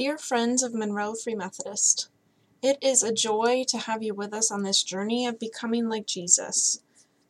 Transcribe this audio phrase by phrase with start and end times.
[0.00, 2.08] Dear friends of Monroe Free Methodist,
[2.62, 6.06] it is a joy to have you with us on this journey of becoming like
[6.06, 6.80] Jesus.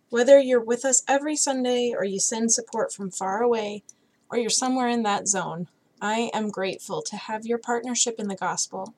[0.08, 3.82] Whether you're with us every Sunday or you send support from far away
[4.30, 5.66] or you're somewhere in that zone,
[6.00, 8.94] I am grateful to have your partnership in the gospel.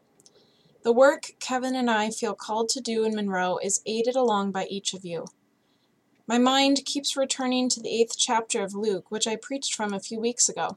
[0.82, 4.66] The work Kevin and I feel called to do in Monroe is aided along by
[4.66, 5.28] each of you.
[6.26, 9.98] My mind keeps returning to the eighth chapter of Luke, which I preached from a
[9.98, 10.76] few weeks ago.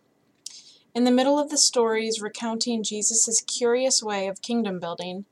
[0.95, 5.25] In the middle of the stories recounting Jesus' curious way of kingdom building,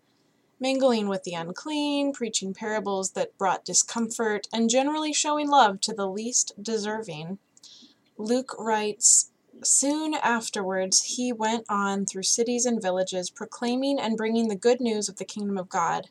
[0.59, 6.05] mingling with the unclean, preaching parables that brought discomfort, and generally showing love to the
[6.05, 7.39] least deserving,
[8.17, 9.31] Luke writes
[9.63, 15.07] Soon afterwards he went on through cities and villages, proclaiming and bringing the good news
[15.07, 16.09] of the kingdom of God.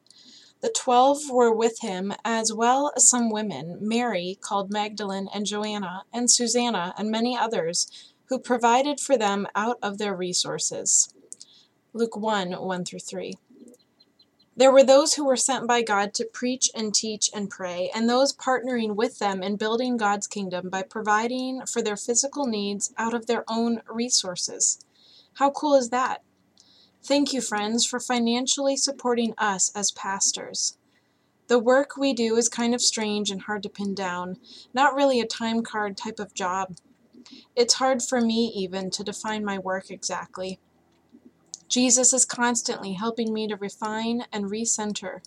[0.63, 6.05] The twelve were with him, as well as some women, Mary, called Magdalene, and Joanna,
[6.11, 11.13] and Susanna, and many others who provided for them out of their resources.
[11.93, 13.35] Luke 1 1 through 3.
[14.55, 18.09] There were those who were sent by God to preach and teach and pray, and
[18.09, 23.15] those partnering with them in building God's kingdom by providing for their physical needs out
[23.15, 24.85] of their own resources.
[25.35, 26.23] How cool is that?
[27.03, 30.77] Thank you, friends, for financially supporting us as pastors.
[31.49, 34.37] The work we do is kind of strange and hard to pin down,
[34.73, 36.77] not really a time card type of job.
[37.55, 40.59] It's hard for me even to define my work exactly.
[41.69, 45.21] Jesus is constantly helping me to refine and recenter.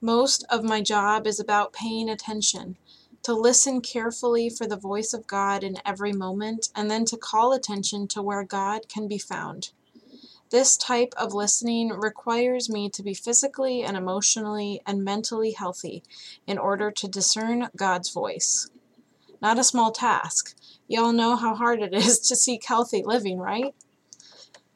[0.00, 2.76] Most of my job is about paying attention,
[3.22, 7.52] to listen carefully for the voice of God in every moment, and then to call
[7.52, 9.70] attention to where God can be found.
[10.50, 16.02] This type of listening requires me to be physically and emotionally and mentally healthy
[16.46, 18.68] in order to discern God's voice.
[19.42, 20.54] Not a small task,
[20.92, 23.74] Y'all know how hard it is to seek healthy living, right?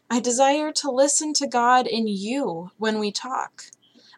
[0.09, 3.65] I desire to listen to God in you when we talk.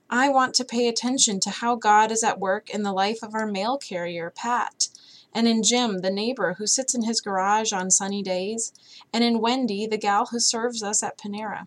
[0.08, 3.34] I want to pay attention to how God is at work in the life of
[3.34, 4.86] our mail carrier, Pat,
[5.32, 8.72] and in Jim, the neighbor who sits in his garage on sunny days,
[9.12, 11.66] and in Wendy, the gal who serves us at Panera.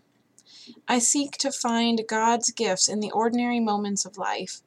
[0.88, 4.62] I seek to find God's gifts in the ordinary moments of life,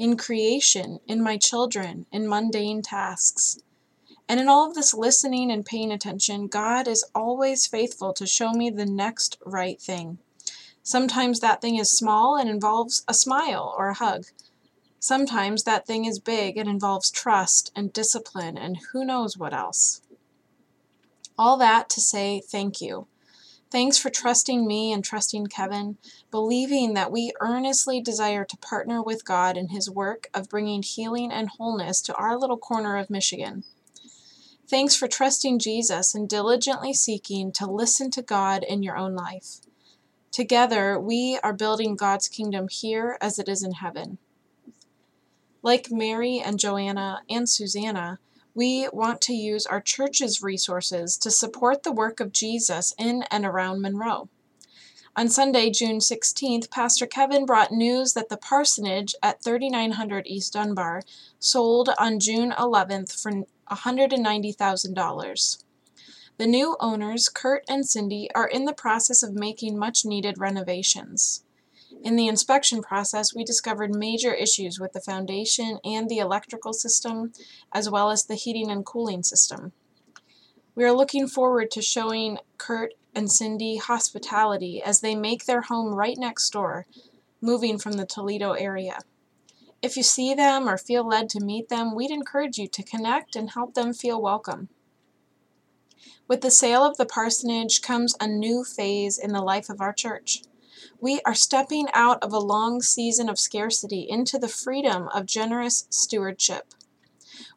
[0.00, 3.58] in creation, in my children, in mundane tasks.
[4.26, 8.52] And in all of this listening and paying attention, God is always faithful to show
[8.52, 10.16] me the next right thing.
[10.82, 14.24] Sometimes that thing is small and involves a smile or a hug.
[14.98, 20.00] Sometimes that thing is big and involves trust and discipline and who knows what else.
[21.38, 23.06] All that to say thank you.
[23.70, 25.96] Thanks for trusting me and trusting Kevin,
[26.32, 31.30] believing that we earnestly desire to partner with God in His work of bringing healing
[31.30, 33.62] and wholeness to our little corner of Michigan.
[34.68, 39.60] Thanks for trusting Jesus and diligently seeking to listen to God in your own life.
[40.32, 44.18] Together, we are building God's kingdom here as it is in heaven.
[45.62, 48.18] Like Mary and Joanna and Susanna,
[48.54, 53.44] we want to use our church's resources to support the work of Jesus in and
[53.44, 54.28] around Monroe.
[55.16, 61.02] On Sunday, June 16th, Pastor Kevin brought news that the parsonage at 3900 East Dunbar
[61.38, 63.32] sold on June 11th for
[63.70, 65.64] $190,000.
[66.38, 71.44] The new owners, Kurt and Cindy, are in the process of making much needed renovations.
[72.02, 77.32] In the inspection process, we discovered major issues with the foundation and the electrical system,
[77.72, 79.72] as well as the heating and cooling system.
[80.74, 85.94] We are looking forward to showing Kurt and Cindy hospitality as they make their home
[85.94, 86.86] right next door,
[87.40, 89.00] moving from the Toledo area.
[89.82, 93.34] If you see them or feel led to meet them, we'd encourage you to connect
[93.34, 94.68] and help them feel welcome.
[96.28, 99.92] With the sale of the parsonage comes a new phase in the life of our
[99.92, 100.42] church.
[101.00, 105.86] We are stepping out of a long season of scarcity into the freedom of generous
[105.90, 106.74] stewardship.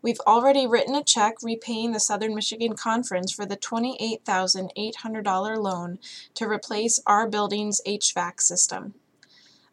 [0.01, 5.99] We've already written a check repaying the Southern Michigan Conference for the $28,800 loan
[6.35, 8.95] to replace our building's HVAC system.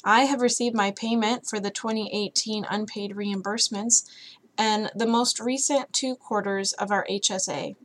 [0.04, 4.08] I have received my payment for the 2018 unpaid reimbursements
[4.56, 7.76] and the most recent two quarters of our HSA.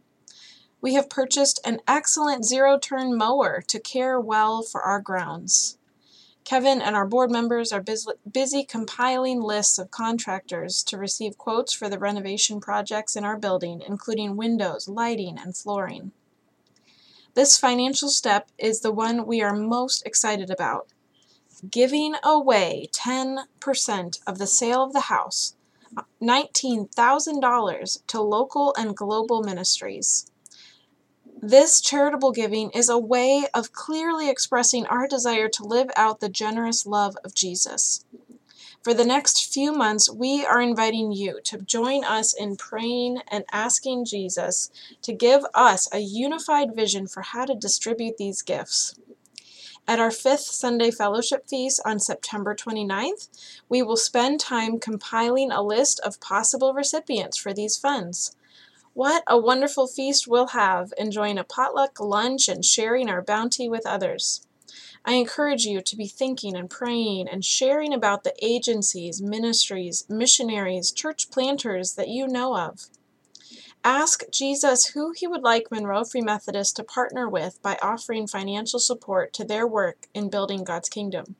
[0.82, 5.78] We have purchased an excellent zero turn mower to care well for our grounds.
[6.44, 7.84] Kevin and our board members are
[8.32, 13.82] busy compiling lists of contractors to receive quotes for the renovation projects in our building,
[13.88, 16.12] including windows, lighting, and flooring.
[17.34, 20.88] This financial step is the one we are most excited about
[21.70, 25.56] giving away 10% of the sale of the house,
[26.22, 30.30] $19,000 to local and global ministries.
[31.48, 36.28] This charitable giving is a way of clearly expressing our desire to live out the
[36.28, 38.04] generous love of Jesus.
[38.84, 43.44] For the next few months, we are inviting you to join us in praying and
[43.52, 44.72] asking Jesus
[45.04, 48.96] to give us a unified vision for how to distribute these gifts.
[49.88, 53.30] At our fifth Sunday fellowship feast on September 29th,
[53.70, 58.36] we will spend time compiling a list of possible recipients for these funds.
[58.96, 63.86] What a wonderful feast we'll have, enjoying a potluck lunch and sharing our bounty with
[63.86, 64.48] others.
[65.04, 70.94] I encourage you to be thinking and praying and sharing about the agencies, ministries, missionaries,
[70.94, 72.86] church planters that you know of.
[73.84, 78.80] Ask Jesus who he would like Monroe Free Methodist to partner with by offering financial
[78.80, 81.36] support to their work in building God's kingdom.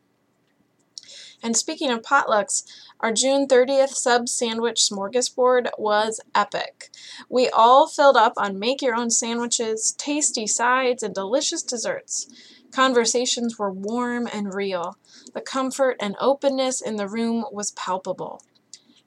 [1.44, 2.64] And speaking of potlucks,
[3.00, 6.90] our June 30th sub sandwich smorgasbord was epic.
[7.30, 12.28] We all filled up on make your own sandwiches, tasty sides, and delicious desserts.
[12.72, 14.98] Conversations were warm and real.
[15.34, 18.42] The comfort and openness in the room was palpable.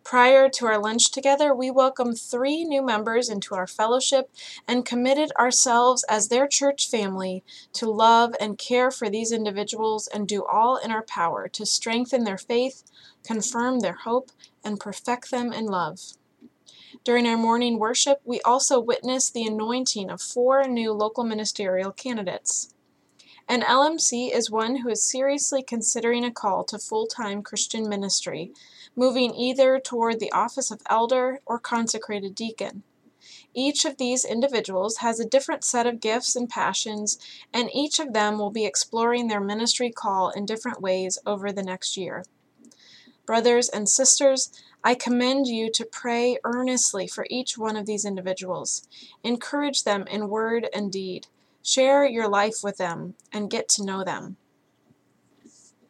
[0.09, 4.31] Prior to our lunch together, we welcomed three new members into our fellowship
[4.67, 7.45] and committed ourselves as their church family
[7.75, 12.25] to love and care for these individuals and do all in our power to strengthen
[12.25, 12.85] their faith,
[13.23, 14.31] confirm their hope,
[14.65, 16.01] and perfect them in love.
[17.05, 22.73] During our morning worship, we also witnessed the anointing of four new local ministerial candidates.
[23.51, 28.53] An LMC is one who is seriously considering a call to full time Christian ministry,
[28.95, 32.83] moving either toward the office of elder or consecrated deacon.
[33.55, 37.19] Each of these individuals has a different set of gifts and passions,
[37.51, 41.63] and each of them will be exploring their ministry call in different ways over the
[41.63, 42.27] next year.
[43.25, 44.53] Brothers and sisters,
[44.85, 48.87] I commend you to pray earnestly for each one of these individuals.
[49.25, 51.29] Encourage them in word and deed.
[51.63, 54.37] Share your life with them and get to know them.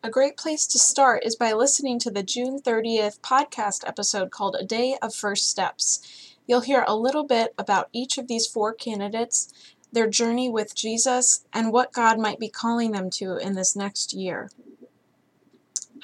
[0.03, 4.57] A great place to start is by listening to the June 30th podcast episode called
[4.59, 6.37] A Day of First Steps.
[6.47, 9.53] You'll hear a little bit about each of these four candidates,
[9.93, 14.15] their journey with Jesus, and what God might be calling them to in this next
[14.15, 14.51] year.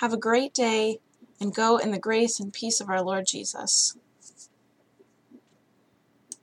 [0.01, 0.99] Have a great day
[1.41, 3.97] and go in the grace and peace of our Lord Jesus.